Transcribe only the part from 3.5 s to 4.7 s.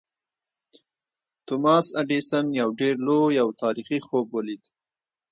تاریخي خوب ولید